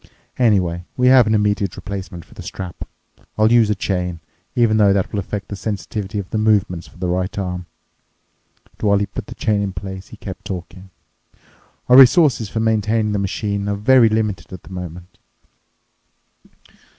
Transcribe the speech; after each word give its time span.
Anyway, 0.39 0.83
we 0.97 1.09
have 1.09 1.27
an 1.27 1.35
immediate 1.35 1.75
replacement 1.75 2.25
for 2.25 2.33
the 2.33 2.41
strap. 2.41 2.87
I'll 3.37 3.51
use 3.51 3.69
a 3.69 3.75
chain—even 3.75 4.77
though 4.77 4.93
that 4.93 5.11
will 5.13 5.19
affect 5.19 5.49
the 5.49 5.55
sensitivity 5.55 6.17
of 6.17 6.27
the 6.31 6.39
movements 6.39 6.87
for 6.87 6.97
the 6.97 7.07
right 7.07 7.37
arm." 7.37 7.67
And 8.79 8.89
while 8.89 8.97
he 8.97 9.05
put 9.05 9.27
the 9.27 9.35
chain 9.35 9.61
in 9.61 9.73
place, 9.73 10.07
he 10.07 10.17
kept 10.17 10.43
talking, 10.45 10.89
"Our 11.87 11.97
resources 11.97 12.49
for 12.49 12.59
maintaining 12.59 13.11
the 13.11 13.19
machine 13.19 13.69
are 13.69 13.75
very 13.75 14.09
limited 14.09 14.51
at 14.51 14.63
the 14.63 14.73
moment. 14.73 15.19